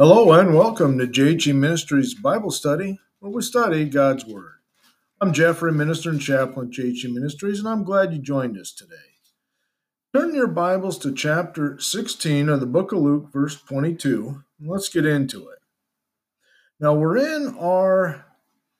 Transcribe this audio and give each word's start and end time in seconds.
Hello 0.00 0.30
and 0.30 0.54
welcome 0.54 0.96
to 0.96 1.08
JG 1.08 1.52
Ministries 1.56 2.14
Bible 2.14 2.52
Study, 2.52 3.00
where 3.18 3.32
we 3.32 3.42
study 3.42 3.84
God's 3.84 4.24
Word. 4.24 4.60
I'm 5.20 5.32
Jeffrey, 5.32 5.72
minister 5.72 6.08
and 6.08 6.20
chaplain 6.20 6.68
at 6.68 6.72
JG 6.72 7.12
Ministries, 7.12 7.58
and 7.58 7.68
I'm 7.68 7.82
glad 7.82 8.12
you 8.12 8.20
joined 8.20 8.56
us 8.56 8.70
today. 8.70 8.94
Turn 10.14 10.36
your 10.36 10.46
Bibles 10.46 10.98
to 10.98 11.12
chapter 11.12 11.80
16 11.80 12.48
of 12.48 12.60
the 12.60 12.66
book 12.66 12.92
of 12.92 13.00
Luke, 13.00 13.32
verse 13.32 13.60
22, 13.60 14.44
and 14.60 14.68
let's 14.68 14.88
get 14.88 15.04
into 15.04 15.48
it. 15.48 15.58
Now, 16.78 16.94
we're 16.94 17.16
in 17.16 17.56
our 17.58 18.24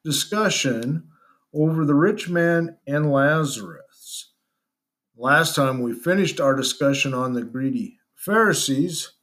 discussion 0.05 1.09
over 1.53 1.85
the 1.85 1.97
rich 1.97 2.29
man 2.29 2.79
and 2.87 3.11
Lazarus. 3.11 4.35
Last 5.17 5.57
time 5.57 5.83
we 5.83 5.95
finished 5.95 6.41
our 6.41 6.55
discussion 6.55 7.13
on 7.13 7.33
the 7.33 7.43
greedy 7.43 7.99
Pharisees 8.15 9.15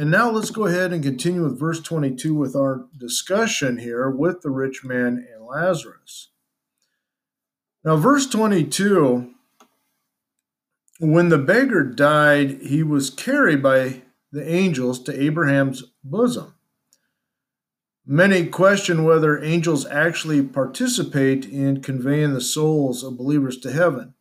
and 0.00 0.10
now 0.10 0.30
let's 0.30 0.50
go 0.50 0.64
ahead 0.64 0.94
and 0.94 1.02
continue 1.02 1.44
with 1.44 1.60
verse 1.60 1.78
22 1.78 2.34
with 2.34 2.56
our 2.56 2.86
discussion 2.96 3.76
here 3.76 4.08
with 4.08 4.40
the 4.40 4.48
rich 4.48 4.82
man 4.82 5.26
and 5.30 5.44
Lazarus. 5.44 6.30
Now, 7.84 7.96
verse 7.96 8.26
22 8.26 9.34
when 11.00 11.28
the 11.28 11.36
beggar 11.36 11.84
died, 11.84 12.62
he 12.62 12.82
was 12.82 13.10
carried 13.10 13.62
by 13.62 14.00
the 14.32 14.50
angels 14.50 15.02
to 15.02 15.22
Abraham's 15.22 15.82
bosom. 16.02 16.54
Many 18.06 18.46
question 18.46 19.04
whether 19.04 19.42
angels 19.44 19.84
actually 19.84 20.42
participate 20.42 21.44
in 21.44 21.82
conveying 21.82 22.32
the 22.32 22.40
souls 22.40 23.04
of 23.04 23.18
believers 23.18 23.58
to 23.58 23.70
heaven. 23.70 24.14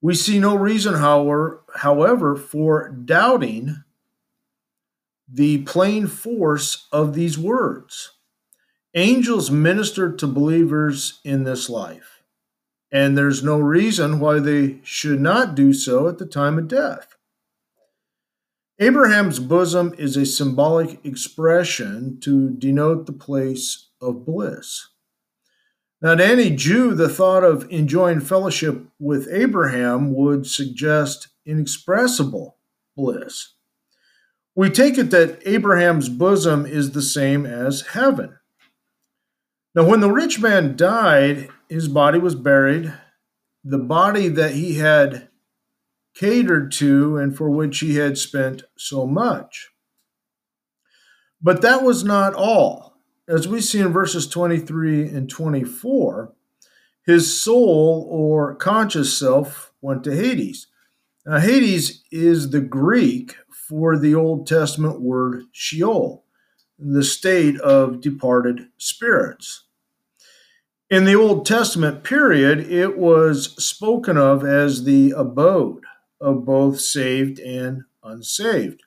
We 0.00 0.14
see 0.14 0.40
no 0.40 0.56
reason, 0.56 0.94
however, 0.94 1.62
however 1.76 2.34
for 2.34 2.88
doubting 2.88 3.84
the 5.32 5.62
plain 5.62 6.06
force 6.06 6.86
of 6.92 7.14
these 7.14 7.38
words. 7.38 8.12
Angels 8.94 9.50
minister 9.50 10.12
to 10.12 10.26
believers 10.26 11.20
in 11.24 11.44
this 11.44 11.70
life, 11.70 12.22
and 12.90 13.16
there's 13.16 13.42
no 13.42 13.58
reason 13.58 14.20
why 14.20 14.38
they 14.38 14.80
should 14.82 15.20
not 15.20 15.54
do 15.54 15.72
so 15.72 16.08
at 16.08 16.18
the 16.18 16.26
time 16.26 16.58
of 16.58 16.68
death. 16.68 17.16
Abraham's 18.78 19.38
bosom 19.38 19.94
is 19.96 20.16
a 20.16 20.26
symbolic 20.26 21.02
expression 21.04 22.18
to 22.20 22.50
denote 22.50 23.06
the 23.06 23.12
place 23.12 23.88
of 24.00 24.26
bliss. 24.26 24.88
Now, 26.02 26.16
to 26.16 26.26
any 26.26 26.50
Jew, 26.50 26.94
the 26.94 27.08
thought 27.08 27.44
of 27.44 27.70
enjoying 27.70 28.20
fellowship 28.20 28.82
with 28.98 29.28
Abraham 29.30 30.12
would 30.14 30.46
suggest 30.46 31.28
inexpressible 31.46 32.58
bliss. 32.96 33.51
We 34.54 34.68
take 34.68 34.98
it 34.98 35.10
that 35.10 35.40
Abraham's 35.46 36.08
bosom 36.08 36.66
is 36.66 36.92
the 36.92 37.02
same 37.02 37.46
as 37.46 37.88
heaven. 37.92 38.38
Now, 39.74 39.84
when 39.84 40.00
the 40.00 40.12
rich 40.12 40.40
man 40.40 40.76
died, 40.76 41.48
his 41.68 41.88
body 41.88 42.18
was 42.18 42.34
buried. 42.34 42.92
The 43.64 43.78
body 43.78 44.28
that 44.28 44.52
he 44.52 44.74
had 44.74 45.28
catered 46.14 46.70
to 46.72 47.16
and 47.16 47.34
for 47.34 47.48
which 47.48 47.78
he 47.78 47.96
had 47.96 48.18
spent 48.18 48.64
so 48.76 49.06
much. 49.06 49.70
But 51.40 51.62
that 51.62 51.82
was 51.82 52.04
not 52.04 52.34
all. 52.34 52.98
As 53.26 53.48
we 53.48 53.62
see 53.62 53.80
in 53.80 53.92
verses 53.92 54.26
23 54.26 55.08
and 55.08 55.30
24, 55.30 56.34
his 57.06 57.40
soul 57.40 58.06
or 58.10 58.54
conscious 58.54 59.16
self 59.16 59.72
went 59.80 60.04
to 60.04 60.14
Hades. 60.14 60.66
Now, 61.24 61.38
Hades 61.38 62.02
is 62.10 62.50
the 62.50 62.60
Greek 62.60 63.36
for 63.72 63.98
the 63.98 64.14
Old 64.14 64.46
Testament 64.46 65.00
word 65.00 65.44
Sheol, 65.50 66.24
the 66.78 67.02
state 67.02 67.58
of 67.60 68.02
departed 68.02 68.68
spirits. 68.76 69.64
In 70.90 71.06
the 71.06 71.14
Old 71.14 71.46
Testament 71.46 72.04
period, 72.04 72.70
it 72.70 72.98
was 72.98 73.54
spoken 73.64 74.18
of 74.18 74.44
as 74.44 74.84
the 74.84 75.12
abode 75.16 75.84
of 76.20 76.44
both 76.44 76.80
saved 76.80 77.40
and 77.40 77.84
unsaved. 78.04 78.82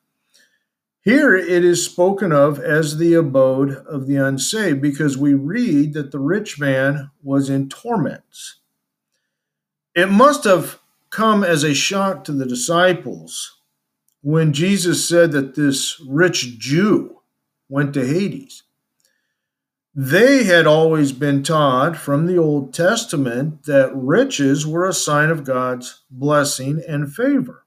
Here 1.01 1.35
it 1.35 1.65
is 1.65 1.83
spoken 1.83 2.31
of 2.31 2.59
as 2.59 2.97
the 2.97 3.15
abode 3.15 3.71
of 3.87 4.05
the 4.05 4.17
unsaved 4.17 4.83
because 4.83 5.17
we 5.17 5.33
read 5.33 5.95
that 5.95 6.11
the 6.11 6.19
rich 6.19 6.59
man 6.59 7.09
was 7.23 7.49
in 7.49 7.69
torments. 7.69 8.57
It 9.95 10.11
must 10.11 10.43
have 10.43 10.79
come 11.09 11.43
as 11.43 11.63
a 11.63 11.73
shock 11.73 12.23
to 12.25 12.31
the 12.31 12.45
disciples 12.45 13.55
when 14.25 14.53
Jesus 14.53 15.07
said 15.07 15.33
that 15.33 15.53
this 15.53 16.01
rich 16.09 16.57
Jew 16.57 17.21
went 17.69 17.93
to 17.93 18.07
Hades. 18.07 18.63
They 19.93 20.45
had 20.45 20.65
always 20.65 21.11
been 21.11 21.43
taught 21.43 21.95
from 21.95 22.25
the 22.25 22.35
Old 22.35 22.73
Testament 22.73 23.65
that 23.65 23.95
riches 23.95 24.65
were 24.65 24.87
a 24.87 24.93
sign 24.93 25.29
of 25.29 25.43
God's 25.43 26.01
blessing 26.09 26.81
and 26.87 27.13
favor. 27.13 27.65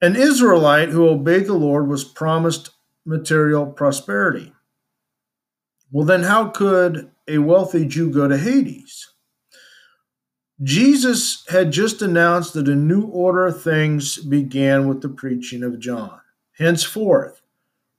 An 0.00 0.16
Israelite 0.16 0.88
who 0.88 1.08
obeyed 1.08 1.46
the 1.46 1.54
Lord 1.54 1.86
was 1.86 2.02
promised 2.02 2.70
material 3.06 3.66
prosperity. 3.66 4.52
Well, 5.92 6.04
then, 6.04 6.24
how 6.24 6.48
could 6.48 7.08
a 7.28 7.38
wealthy 7.38 7.86
Jew 7.86 8.10
go 8.10 8.26
to 8.26 8.36
Hades? 8.36 9.11
Jesus 10.62 11.44
had 11.48 11.72
just 11.72 12.02
announced 12.02 12.54
that 12.54 12.68
a 12.68 12.74
new 12.74 13.06
order 13.06 13.46
of 13.46 13.62
things 13.62 14.18
began 14.18 14.86
with 14.86 15.00
the 15.00 15.08
preaching 15.08 15.62
of 15.62 15.80
John. 15.80 16.20
Henceforth, 16.56 17.42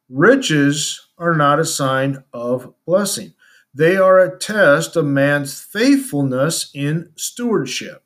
riches 0.09 1.07
are 1.17 1.35
not 1.35 1.59
a 1.59 1.65
sign 1.65 2.23
of 2.31 2.73
blessing, 2.85 3.33
they 3.73 3.97
are 3.97 4.19
a 4.19 4.37
test 4.37 4.95
of 4.95 5.05
man's 5.05 5.59
faithfulness 5.59 6.69
in 6.73 7.11
stewardship. 7.15 8.03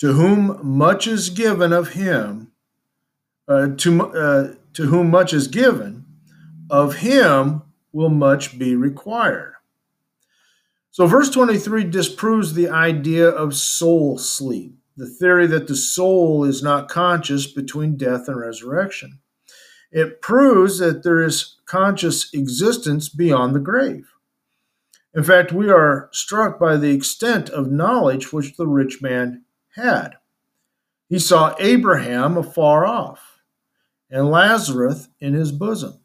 To 0.00 0.12
whom 0.12 0.58
much 0.62 1.06
is 1.06 1.30
given 1.30 1.72
of 1.72 1.90
him, 1.90 2.50
uh, 3.46 3.68
to, 3.76 4.06
uh, 4.12 4.54
to 4.74 4.86
whom 4.86 5.10
much 5.10 5.32
is 5.32 5.46
given, 5.46 6.04
of 6.68 6.96
him 6.96 7.62
will 7.92 8.10
much 8.10 8.58
be 8.58 8.74
required. 8.74 9.53
So, 10.94 11.08
verse 11.08 11.28
23 11.28 11.82
disproves 11.90 12.54
the 12.54 12.68
idea 12.68 13.28
of 13.28 13.56
soul 13.56 14.16
sleep, 14.16 14.76
the 14.96 15.08
theory 15.08 15.48
that 15.48 15.66
the 15.66 15.74
soul 15.74 16.44
is 16.44 16.62
not 16.62 16.88
conscious 16.88 17.48
between 17.48 17.96
death 17.96 18.28
and 18.28 18.38
resurrection. 18.38 19.18
It 19.90 20.22
proves 20.22 20.78
that 20.78 21.02
there 21.02 21.20
is 21.20 21.56
conscious 21.66 22.32
existence 22.32 23.08
beyond 23.08 23.56
the 23.56 23.58
grave. 23.58 24.08
In 25.16 25.24
fact, 25.24 25.50
we 25.50 25.68
are 25.68 26.10
struck 26.12 26.60
by 26.60 26.76
the 26.76 26.92
extent 26.92 27.50
of 27.50 27.72
knowledge 27.72 28.32
which 28.32 28.56
the 28.56 28.68
rich 28.68 29.02
man 29.02 29.42
had. 29.74 30.10
He 31.08 31.18
saw 31.18 31.56
Abraham 31.58 32.36
afar 32.36 32.86
off 32.86 33.40
and 34.10 34.30
Lazarus 34.30 35.08
in 35.18 35.34
his 35.34 35.50
bosom. 35.50 35.98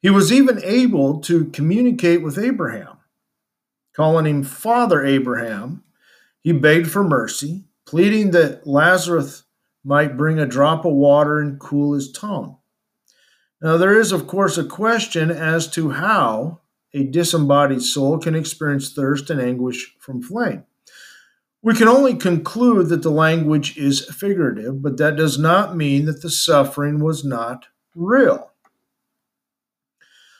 He 0.00 0.08
was 0.08 0.32
even 0.32 0.64
able 0.64 1.20
to 1.20 1.44
communicate 1.50 2.22
with 2.22 2.38
Abraham 2.38 2.96
calling 3.94 4.26
him 4.26 4.42
Father 4.42 5.04
Abraham, 5.04 5.82
he 6.40 6.52
begged 6.52 6.90
for 6.90 7.02
mercy, 7.02 7.64
pleading 7.86 8.32
that 8.32 8.66
Lazarus 8.66 9.44
might 9.84 10.16
bring 10.16 10.38
a 10.38 10.46
drop 10.46 10.84
of 10.84 10.92
water 10.92 11.38
and 11.38 11.58
cool 11.60 11.94
his 11.94 12.10
tongue. 12.12 12.58
Now, 13.62 13.76
there 13.76 13.98
is, 13.98 14.12
of 14.12 14.26
course, 14.26 14.58
a 14.58 14.64
question 14.64 15.30
as 15.30 15.68
to 15.70 15.90
how 15.90 16.60
a 16.92 17.04
disembodied 17.04 17.82
soul 17.82 18.18
can 18.18 18.34
experience 18.34 18.92
thirst 18.92 19.30
and 19.30 19.40
anguish 19.40 19.94
from 19.98 20.22
flame. 20.22 20.64
We 21.62 21.74
can 21.74 21.88
only 21.88 22.14
conclude 22.14 22.90
that 22.90 23.02
the 23.02 23.10
language 23.10 23.78
is 23.78 24.04
figurative, 24.04 24.82
but 24.82 24.98
that 24.98 25.16
does 25.16 25.38
not 25.38 25.76
mean 25.76 26.04
that 26.04 26.20
the 26.20 26.30
suffering 26.30 27.02
was 27.02 27.24
not 27.24 27.66
real. 27.94 28.50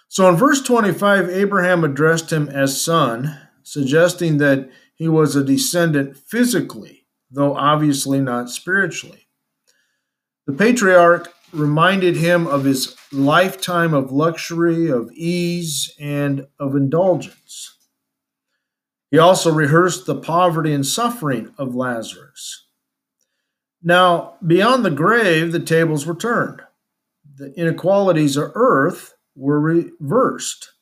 So 0.08 0.28
in 0.28 0.36
verse 0.36 0.60
25, 0.60 1.30
Abraham 1.30 1.82
addressed 1.82 2.30
him 2.30 2.48
as 2.48 2.80
son, 2.80 3.36
suggesting 3.64 4.38
that 4.38 4.70
he 4.94 5.08
was 5.08 5.34
a 5.34 5.42
descendant 5.42 6.16
physically, 6.16 7.06
though 7.30 7.56
obviously 7.56 8.20
not 8.20 8.48
spiritually. 8.48 9.26
The 10.46 10.52
patriarch 10.52 11.32
reminded 11.52 12.16
him 12.16 12.46
of 12.46 12.64
his 12.64 12.96
lifetime 13.10 13.94
of 13.94 14.12
luxury, 14.12 14.88
of 14.88 15.10
ease, 15.12 15.94
and 15.98 16.46
of 16.58 16.76
indulgence. 16.76 17.78
He 19.10 19.18
also 19.18 19.52
rehearsed 19.52 20.06
the 20.06 20.20
poverty 20.20 20.72
and 20.72 20.84
suffering 20.84 21.54
of 21.56 21.74
Lazarus. 21.74 22.66
Now, 23.82 24.34
beyond 24.44 24.84
the 24.84 24.90
grave, 24.90 25.52
the 25.52 25.60
tables 25.60 26.04
were 26.04 26.16
turned. 26.16 26.62
The 27.36 27.52
inequalities 27.54 28.36
of 28.36 28.52
earth 28.54 29.14
were 29.34 29.60
reversed. 29.60 30.73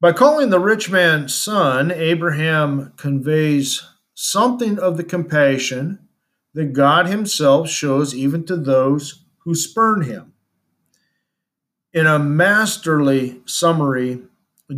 By 0.00 0.12
calling 0.12 0.50
the 0.50 0.60
rich 0.60 0.88
man 0.90 1.28
son, 1.28 1.90
Abraham 1.90 2.92
conveys 2.96 3.82
something 4.14 4.78
of 4.78 4.96
the 4.96 5.02
compassion 5.02 6.08
that 6.54 6.72
God 6.72 7.08
himself 7.08 7.68
shows 7.68 8.14
even 8.14 8.44
to 8.46 8.56
those 8.56 9.24
who 9.38 9.56
spurn 9.56 10.02
him. 10.02 10.34
In 11.92 12.06
a 12.06 12.18
masterly 12.18 13.42
summary, 13.44 14.22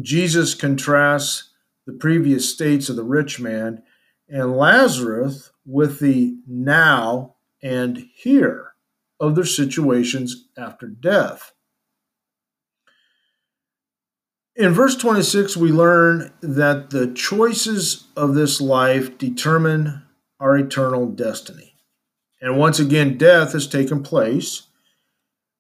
Jesus 0.01 0.55
contrasts 0.55 1.51
the 1.87 1.93
previous 1.93 2.51
states 2.51 2.89
of 2.89 2.97
the 2.97 3.05
rich 3.05 3.39
man 3.39 3.83
and 4.27 4.57
Lazarus 4.57 5.51
with 5.67 5.99
the 6.01 6.39
now 6.47 7.35
and 7.63 8.07
here 8.15 8.73
of 9.19 9.35
their 9.35 9.45
situations 9.45 10.49
after 10.57 10.87
death. 10.87 11.53
In 14.61 14.75
verse 14.75 14.95
26, 14.95 15.57
we 15.57 15.73
learn 15.73 16.35
that 16.43 16.91
the 16.91 17.07
choices 17.07 18.09
of 18.15 18.35
this 18.35 18.61
life 18.61 19.17
determine 19.17 20.03
our 20.39 20.55
eternal 20.55 21.07
destiny. 21.07 21.77
And 22.43 22.59
once 22.59 22.79
again, 22.79 23.17
death 23.17 23.55
has 23.55 23.67
taken 23.67 24.03
place. 24.03 24.65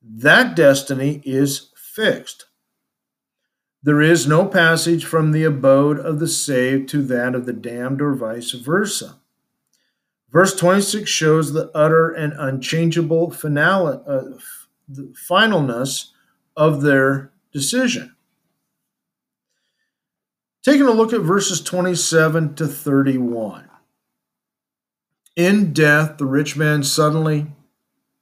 That 0.02 0.54
destiny 0.54 1.22
is 1.24 1.70
fixed. 1.74 2.44
There 3.82 4.02
is 4.02 4.26
no 4.26 4.44
passage 4.44 5.06
from 5.06 5.32
the 5.32 5.44
abode 5.44 5.98
of 5.98 6.18
the 6.18 6.28
saved 6.28 6.90
to 6.90 7.00
that 7.04 7.34
of 7.34 7.46
the 7.46 7.54
damned, 7.54 8.02
or 8.02 8.12
vice 8.12 8.50
versa. 8.50 9.16
Verse 10.30 10.54
26 10.54 11.08
shows 11.08 11.54
the 11.54 11.70
utter 11.74 12.10
and 12.10 12.34
unchangeable 12.36 13.30
finale, 13.30 13.98
uh, 14.06 14.24
finalness 15.26 16.08
of 16.54 16.82
their 16.82 17.32
decision. 17.50 18.14
Taking 20.62 20.86
a 20.86 20.90
look 20.90 21.14
at 21.14 21.22
verses 21.22 21.62
27 21.62 22.54
to 22.56 22.66
31. 22.66 23.70
In 25.34 25.72
death, 25.72 26.18
the 26.18 26.26
rich 26.26 26.54
man 26.54 26.82
suddenly 26.82 27.46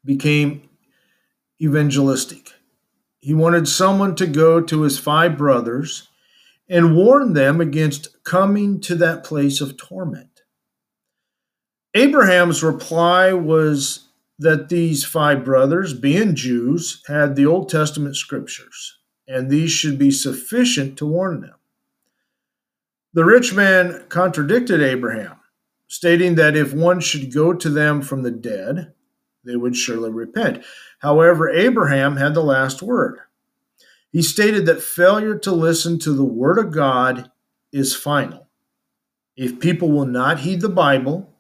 became 0.05 0.69
evangelistic. 1.61 2.53
He 3.19 3.35
wanted 3.35 3.67
someone 3.67 4.15
to 4.17 4.27
go 4.27 4.61
to 4.61 4.83
his 4.83 5.01
five 5.01 5.37
brothers 5.37 6.09
and 6.69 6.95
warn 6.95 7.33
them 7.33 7.61
against 7.61 8.23
coming 8.23 8.81
to 8.83 8.95
that 8.95 9.25
place 9.25 9.61
of 9.61 9.77
torment. 9.77 10.43
Abraham's 11.95 12.63
reply 12.63 13.33
was 13.33 14.11
that 14.39 14.69
these 14.69 15.05
five 15.05 15.45
brothers, 15.45 15.93
being 15.93 16.37
Jews, 16.37 17.03
had 17.09 17.35
the 17.35 17.47
Old 17.47 17.69
Testament 17.69 18.15
scriptures, 18.15 18.99
and 19.27 19.51
these 19.51 19.73
should 19.73 19.99
be 19.99 20.13
sufficient 20.13 20.97
to 20.99 21.07
warn 21.07 21.41
them. 21.41 21.58
The 23.19 23.25
rich 23.25 23.53
man 23.53 24.05
contradicted 24.09 24.81
Abraham, 24.81 25.41
stating 25.89 26.37
that 26.37 26.55
if 26.55 26.73
one 26.73 27.01
should 27.01 27.35
go 27.35 27.53
to 27.53 27.69
them 27.69 28.01
from 28.01 28.23
the 28.23 28.31
dead, 28.31 28.93
they 29.43 29.57
would 29.57 29.75
surely 29.75 30.09
repent. 30.09 30.63
However, 31.01 31.51
Abraham 31.51 32.17
had 32.17 32.33
the 32.33 32.45
last 32.45 32.81
word. 32.81 33.19
He 34.13 34.23
stated 34.23 34.67
that 34.67 34.81
failure 34.81 35.37
to 35.37 35.51
listen 35.51 35.99
to 35.99 36.13
the 36.13 36.23
word 36.23 36.59
of 36.59 36.71
God 36.71 37.29
is 37.73 37.93
final. 37.93 38.47
If 39.37 39.59
people 39.59 39.91
will 39.91 40.07
not 40.07 40.39
heed 40.39 40.61
the 40.61 40.69
Bible, 40.69 41.35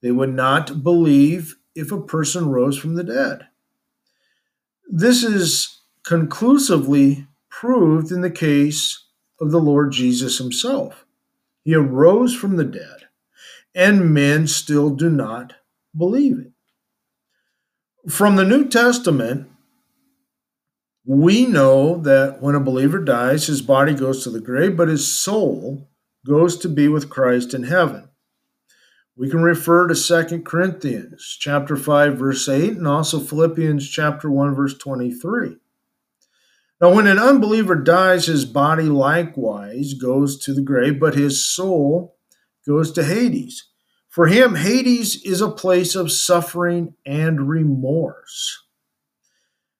they 0.00 0.12
would 0.12 0.32
not 0.32 0.82
believe 0.82 1.56
if 1.74 1.92
a 1.92 2.00
person 2.00 2.48
rose 2.48 2.78
from 2.78 2.94
the 2.94 3.04
dead. 3.04 3.48
This 4.88 5.22
is 5.22 5.82
conclusively 6.04 7.26
proved 7.50 8.10
in 8.10 8.22
the 8.22 8.30
case 8.30 9.02
of 9.40 9.50
the 9.50 9.60
Lord 9.60 9.92
Jesus 9.92 10.38
himself. 10.38 11.04
He 11.62 11.74
arose 11.74 12.34
from 12.34 12.56
the 12.56 12.64
dead, 12.64 13.08
and 13.74 14.14
men 14.14 14.46
still 14.46 14.90
do 14.90 15.10
not 15.10 15.54
believe 15.96 16.38
it. 16.38 16.52
From 18.10 18.36
the 18.36 18.44
New 18.44 18.68
Testament, 18.68 19.50
we 21.04 21.46
know 21.46 21.98
that 21.98 22.40
when 22.40 22.54
a 22.54 22.60
believer 22.60 22.98
dies, 22.98 23.46
his 23.46 23.62
body 23.62 23.94
goes 23.94 24.24
to 24.24 24.30
the 24.30 24.40
grave, 24.40 24.76
but 24.76 24.88
his 24.88 25.06
soul 25.06 25.88
goes 26.26 26.56
to 26.58 26.68
be 26.68 26.88
with 26.88 27.10
Christ 27.10 27.54
in 27.54 27.64
heaven. 27.64 28.08
We 29.16 29.30
can 29.30 29.42
refer 29.42 29.86
to 29.86 29.94
2 29.94 30.42
Corinthians 30.42 31.36
chapter 31.40 31.76
5 31.76 32.18
verse 32.18 32.48
8 32.48 32.76
and 32.76 32.86
also 32.86 33.18
Philippians 33.18 33.88
chapter 33.88 34.30
1 34.30 34.54
verse 34.54 34.76
23. 34.76 35.56
Now, 36.80 36.94
when 36.94 37.06
an 37.06 37.18
unbeliever 37.18 37.74
dies, 37.74 38.26
his 38.26 38.44
body 38.44 38.84
likewise 38.84 39.94
goes 39.94 40.38
to 40.40 40.52
the 40.52 40.60
grave, 40.60 41.00
but 41.00 41.14
his 41.14 41.42
soul 41.42 42.16
goes 42.66 42.92
to 42.92 43.04
Hades. 43.04 43.70
For 44.08 44.26
him, 44.26 44.56
Hades 44.56 45.22
is 45.24 45.40
a 45.40 45.50
place 45.50 45.94
of 45.94 46.12
suffering 46.12 46.94
and 47.06 47.48
remorse. 47.48 48.62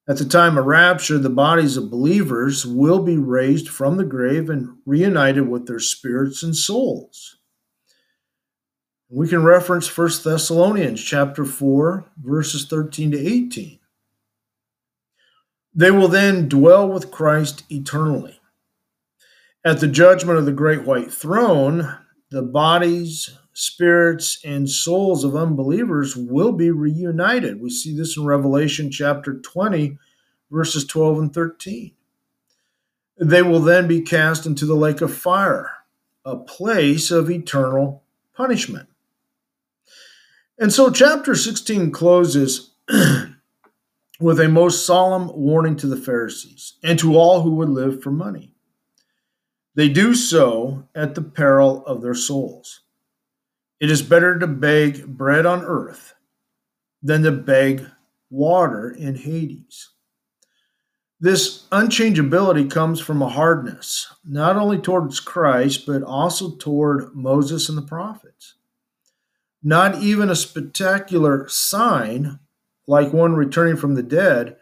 At 0.09 0.19
the 0.19 0.25
time 0.25 0.57
of 0.57 0.67
rapture, 0.67 1.19
the 1.19 1.29
bodies 1.31 1.77
of 1.77 1.91
believers 1.91 2.65
will 2.65 3.03
be 3.03 3.17
raised 3.17 3.69
from 3.69 3.97
the 3.97 4.05
grave 4.05 4.49
and 4.49 4.77
reunited 4.87 5.49
with 5.49 5.67
their 5.67 5.81
spirits 5.81 6.43
and 6.43 6.57
souls. 6.57 7.39
We 9.09 9.29
can 9.29 9.45
reference 9.45 9.95
1 9.95 10.09
Thessalonians 10.25 11.03
chapter 11.03 11.45
4 11.45 12.11
verses 12.23 12.67
13 12.67 13.13
to 13.13 13.19
18. 13.19 13.79
They 15.77 15.91
will 15.91 16.09
then 16.09 16.49
dwell 16.49 16.89
with 16.89 17.11
Christ 17.11 17.65
eternally. 17.71 18.41
At 19.63 19.81
the 19.81 19.89
judgment 19.89 20.39
of 20.39 20.47
the 20.47 20.53
great 20.53 20.85
white 20.85 21.13
throne, 21.13 21.99
the 22.31 22.41
bodies, 22.41 23.37
spirits, 23.53 24.41
and 24.43 24.71
souls 24.71 25.23
of 25.23 25.37
unbelievers 25.37 26.17
will 26.17 26.53
be 26.53 26.71
reunited. 26.71 27.61
We 27.61 27.69
see 27.69 27.95
this 27.95 28.17
in 28.17 28.25
Revelation 28.25 28.91
chapter 28.91 29.35
20, 29.35 29.99
verses 30.51 30.87
12 30.87 31.19
and 31.19 31.35
13. 31.35 31.93
They 33.19 33.43
will 33.43 33.61
then 33.61 33.87
be 33.87 34.01
cast 34.01 34.47
into 34.47 34.65
the 34.65 34.75
lake 34.75 35.03
of 35.03 35.15
fire, 35.15 35.71
a 36.25 36.37
place 36.37 37.11
of 37.11 37.31
eternal 37.31 38.03
punishment. 38.35 38.89
And 40.59 40.73
so, 40.73 40.91
chapter 40.91 41.35
16 41.35 41.91
closes 41.91 42.71
with 44.21 44.41
a 44.41 44.49
most 44.49 44.87
solemn 44.87 45.31
warning 45.35 45.77
to 45.77 45.87
the 45.87 45.97
Pharisees 45.97 46.75
and 46.83 46.99
to 46.99 47.17
all 47.17 47.43
who 47.43 47.55
would 47.57 47.69
live 47.69 48.03
for 48.03 48.11
money. 48.11 48.53
They 49.75 49.89
do 49.89 50.15
so 50.15 50.89
at 50.95 51.15
the 51.15 51.23
peril 51.23 51.85
of 51.85 52.01
their 52.01 52.15
souls. 52.15 52.81
It 53.79 53.91
is 53.91 54.01
better 54.03 54.39
to 54.39 54.47
beg 54.47 55.07
bread 55.07 55.45
on 55.45 55.63
earth 55.63 56.15
than 57.03 57.23
to 57.25 57.33
beg 57.33 57.87
water 58.31 58.91
in 58.91 59.17
Hades. 59.17 59.91
This 61.21 61.67
unchangeability 61.73 62.71
comes 62.71 63.01
from 63.01 63.23
a 63.23 63.29
hardness, 63.29 64.13
not 64.25 64.57
only 64.57 64.79
towards 64.79 65.21
Christ, 65.21 65.87
but 65.87 66.03
also 66.03 66.57
toward 66.57 67.15
Moses 67.15 67.69
and 67.69 67.77
the 67.77 67.83
prophets. 67.83 68.55
Not 69.63 70.03
even 70.03 70.31
a 70.31 70.37
spectacular 70.37 71.49
sign 71.49 72.39
like 72.87 73.13
one 73.13 73.35
returning 73.35 73.77
from 73.77 73.95
the 73.95 74.03
dead, 74.03 74.57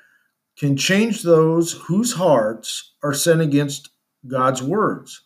can 0.56 0.76
change 0.76 1.22
those 1.22 1.72
whose 1.72 2.14
hearts 2.14 2.92
are 3.02 3.14
set 3.14 3.40
against 3.40 3.90
God's 4.26 4.62
words. 4.62 5.22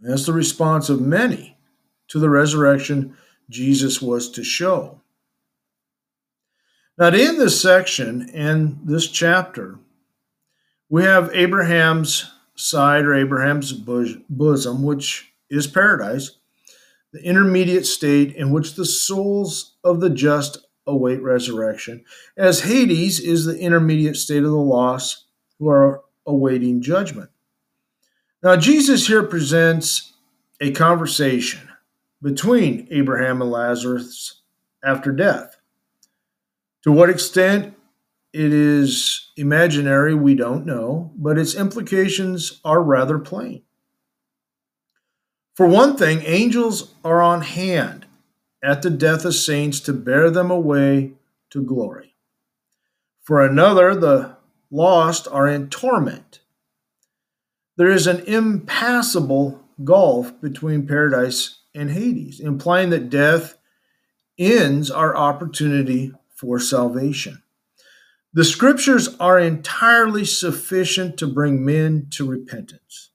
That's 0.00 0.26
the 0.26 0.32
response 0.32 0.88
of 0.88 1.00
many 1.00 1.56
to 2.08 2.18
the 2.18 2.30
resurrection 2.30 3.16
Jesus 3.50 4.00
was 4.00 4.30
to 4.30 4.44
show. 4.44 5.00
Now, 6.96 7.08
in 7.08 7.38
this 7.38 7.60
section 7.60 8.28
and 8.30 8.78
this 8.84 9.08
chapter, 9.08 9.78
we 10.88 11.04
have 11.04 11.30
Abraham's 11.34 12.30
side 12.56 13.04
or 13.04 13.14
Abraham's 13.14 13.72
bosom, 13.72 14.82
which 14.82 15.32
is 15.50 15.66
paradise, 15.66 16.32
the 17.12 17.22
intermediate 17.22 17.86
state 17.86 18.34
in 18.34 18.50
which 18.50 18.74
the 18.74 18.84
souls 18.84 19.76
of 19.84 20.00
the 20.00 20.10
just 20.10 20.58
await 20.88 21.22
resurrection, 21.22 22.04
as 22.36 22.62
Hades 22.62 23.20
is 23.20 23.44
the 23.44 23.58
intermediate 23.58 24.16
state 24.16 24.42
of 24.42 24.50
the 24.50 24.56
lost 24.56 25.26
who 25.58 25.68
are 25.68 26.02
awaiting 26.26 26.82
judgment. 26.82 27.30
Now, 28.42 28.56
Jesus 28.56 29.06
here 29.06 29.22
presents 29.22 30.14
a 30.60 30.72
conversation 30.72 31.68
between 32.22 32.88
Abraham 32.90 33.42
and 33.42 33.50
Lazarus 33.50 34.42
after 34.84 35.12
death. 35.12 35.56
To 36.82 36.92
what 36.92 37.10
extent 37.10 37.74
it 38.32 38.52
is 38.52 39.30
imaginary, 39.36 40.14
we 40.14 40.34
don't 40.34 40.66
know, 40.66 41.12
but 41.16 41.38
its 41.38 41.54
implications 41.54 42.60
are 42.64 42.82
rather 42.82 43.18
plain. 43.18 43.62
For 45.54 45.66
one 45.66 45.96
thing, 45.96 46.22
angels 46.24 46.94
are 47.04 47.20
on 47.20 47.42
hand 47.42 48.06
at 48.62 48.82
the 48.82 48.90
death 48.90 49.24
of 49.24 49.34
saints 49.34 49.80
to 49.80 49.92
bear 49.92 50.30
them 50.30 50.50
away 50.50 51.12
to 51.50 51.62
glory. 51.62 52.14
For 53.22 53.44
another, 53.44 53.94
the 53.94 54.36
lost 54.70 55.28
are 55.30 55.46
in 55.46 55.68
torment. 55.68 56.40
There 57.76 57.90
is 57.90 58.06
an 58.06 58.20
impassable 58.20 59.62
gulf 59.84 60.40
between 60.40 60.86
paradise 60.86 61.60
and 61.74 61.90
Hades, 61.90 62.40
implying 62.40 62.90
that 62.90 63.10
death 63.10 63.56
ends 64.38 64.90
our 64.90 65.16
opportunity 65.16 66.12
for 66.34 66.58
salvation. 66.58 67.42
The 68.32 68.44
scriptures 68.44 69.16
are 69.18 69.38
entirely 69.38 70.24
sufficient 70.24 71.18
to 71.18 71.26
bring 71.26 71.64
men 71.64 72.08
to 72.10 72.26
repentance, 72.26 73.10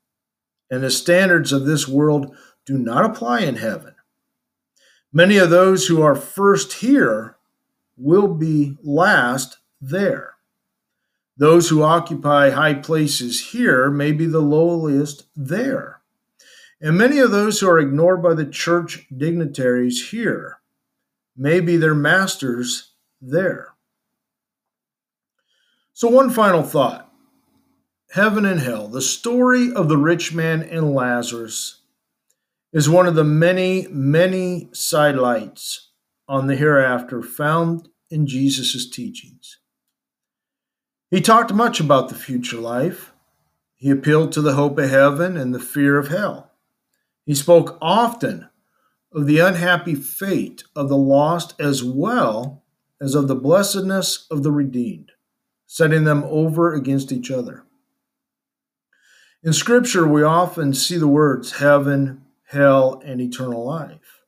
and 0.72 0.84
the 0.84 0.92
standards 0.92 1.52
of 1.52 1.66
this 1.66 1.88
world 1.88 2.36
do 2.66 2.78
not 2.78 3.06
apply 3.06 3.42
in 3.42 3.56
heaven. 3.56 3.93
Many 5.16 5.38
of 5.38 5.52
those 5.52 5.86
who 5.86 6.02
are 6.02 6.16
first 6.16 6.74
here 6.74 7.38
will 7.96 8.28
be 8.28 8.78
last 8.82 9.60
there. 9.80 10.34
Those 11.38 11.70
who 11.70 11.84
occupy 11.84 12.50
high 12.50 12.74
places 12.74 13.52
here 13.52 13.92
may 13.92 14.12
be 14.12 14.26
the 14.26 14.42
lowliest 14.42 15.28
there. 15.36 16.02
And 16.82 16.98
many 16.98 17.20
of 17.20 17.30
those 17.30 17.60
who 17.60 17.70
are 17.70 17.80
ignored 17.80 18.24
by 18.24 18.34
the 18.34 18.46
church 18.46 19.06
dignitaries 19.16 20.10
here 20.10 20.58
may 21.38 21.60
be 21.60 21.78
their 21.78 21.96
masters 21.96 22.94
there. 23.22 23.70
So, 25.94 26.08
one 26.08 26.32
final 26.32 26.64
thought 26.64 27.12
Heaven 28.14 28.46
and 28.46 28.60
Hell. 28.60 28.88
The 28.88 29.02
story 29.02 29.72
of 29.72 29.90
the 29.90 29.98
rich 29.98 30.34
man 30.34 30.64
and 30.64 30.94
Lazarus 30.94 31.83
is 32.74 32.90
one 32.90 33.06
of 33.06 33.14
the 33.14 33.24
many, 33.24 33.88
many 33.90 34.68
sidelights 34.74 35.92
on 36.28 36.48
the 36.48 36.56
hereafter 36.56 37.22
found 37.22 37.88
in 38.10 38.26
Jesus' 38.26 38.90
teachings. 38.90 39.60
He 41.12 41.22
talked 41.22 41.54
much 41.54 41.80
about 41.80 42.10
the 42.10 42.16
future 42.16 42.58
life. 42.58 43.14
He 43.76 43.92
appealed 43.92 44.32
to 44.32 44.42
the 44.42 44.54
hope 44.54 44.80
of 44.80 44.90
heaven 44.90 45.38
and 45.38 45.54
the 45.54 45.60
fear 45.60 46.00
of 46.00 46.08
hell. 46.08 46.52
He 47.26 47.36
spoke 47.36 47.78
often 47.80 48.50
of 49.14 49.28
the 49.28 49.38
unhappy 49.38 49.94
fate 49.94 50.64
of 50.76 50.90
the 50.90 50.98
lost 50.98 51.54
as 51.60 51.84
well 51.84 52.64
as 53.00 53.14
of 53.14 53.28
the 53.28 53.36
blessedness 53.36 54.26
of 54.32 54.42
the 54.42 54.52
redeemed, 54.52 55.12
setting 55.68 56.06
them 56.06 56.24
over 56.26 56.74
against 56.74 57.12
each 57.12 57.30
other. 57.30 57.66
In 59.44 59.54
Scripture, 59.54 60.08
we 60.08 60.24
often 60.24 60.74
see 60.74 60.98
the 60.98 61.08
words 61.08 61.58
heaven, 61.58 62.23
hell, 62.54 63.02
and 63.04 63.20
eternal 63.20 63.66
life. 63.66 64.22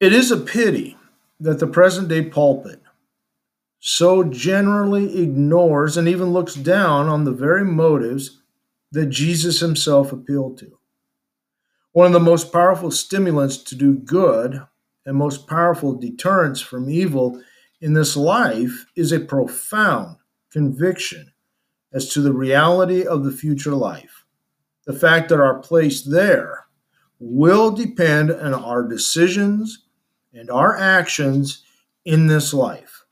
It 0.00 0.12
is 0.12 0.30
a 0.30 0.38
pity 0.38 0.96
that 1.40 1.58
the 1.58 1.66
present 1.66 2.08
day 2.08 2.22
pulpit 2.22 2.80
so 3.80 4.24
generally 4.24 5.22
ignores 5.22 5.96
and 5.96 6.08
even 6.08 6.32
looks 6.32 6.54
down 6.54 7.08
on 7.08 7.24
the 7.24 7.32
very 7.32 7.64
motives 7.64 8.40
that 8.90 9.06
Jesus 9.06 9.60
himself 9.60 10.12
appealed 10.12 10.58
to. 10.58 10.78
One 11.92 12.06
of 12.06 12.12
the 12.12 12.20
most 12.20 12.52
powerful 12.52 12.90
stimulants 12.90 13.58
to 13.58 13.74
do 13.74 13.94
good 13.94 14.60
and 15.04 15.16
most 15.16 15.46
powerful 15.46 15.94
deterrents 15.94 16.60
from 16.60 16.90
evil 16.90 17.40
in 17.80 17.92
this 17.92 18.16
life 18.16 18.86
is 18.96 19.12
a 19.12 19.20
profound 19.20 20.16
conviction 20.50 21.32
as 21.92 22.08
to 22.10 22.20
the 22.20 22.32
reality 22.32 23.06
of 23.06 23.24
the 23.24 23.30
future 23.30 23.74
life. 23.74 24.24
The 24.84 24.92
fact 24.92 25.28
that 25.28 25.40
our 25.40 25.60
place 25.60 26.02
there 26.02 26.65
will 27.18 27.70
depend 27.70 28.30
on 28.30 28.54
our 28.54 28.82
decisions 28.82 29.84
and 30.32 30.50
our 30.50 30.76
actions 30.76 31.62
in 32.04 32.26
this 32.26 32.52
life. 32.52 33.04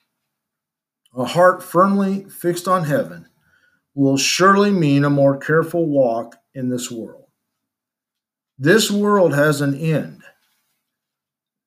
A 1.16 1.25
heart 1.25 1.62
firmly 1.62 2.25
fixed 2.25 2.68
on 2.68 2.84
heaven 2.84 3.28
will 3.94 4.16
surely 4.16 4.70
mean 4.70 5.04
a 5.04 5.11
more 5.11 5.37
careful 5.37 5.87
walk 5.87 6.37
in 6.54 6.68
this 6.68 6.90
world. 6.90 7.26
This 8.58 8.90
world 8.90 9.34
has 9.34 9.61
an 9.61 9.75
end. 9.76 10.23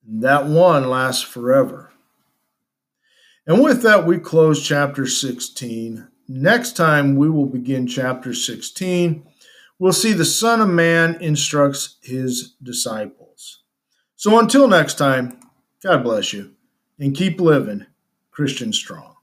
That 0.06 0.46
one 0.46 0.89
lasts 0.89 1.24
forever. 1.24 1.91
And 3.46 3.63
with 3.63 3.82
that, 3.84 4.06
we 4.06 4.20
close 4.20 4.65
chapter 4.65 5.06
16. 5.06 6.08
Next 6.27 6.74
time, 6.74 7.15
we 7.15 7.29
will 7.29 7.46
begin 7.46 7.88
chapter 7.88 8.34
16. 8.34 9.25
We'll 9.79 9.93
see 9.93 10.13
the 10.13 10.25
Son 10.25 10.60
of 10.60 10.69
Man 10.69 11.22
instructs 11.22 11.98
his 12.01 12.55
disciples. 12.63 13.62
So 14.15 14.39
until 14.39 14.67
next 14.67 14.96
time, 14.96 15.39
God 15.84 16.03
bless 16.03 16.34
you 16.34 16.53
and 17.00 17.15
keep 17.15 17.39
living 17.39 17.86
Christian 18.31 18.74
strong. 18.74 19.15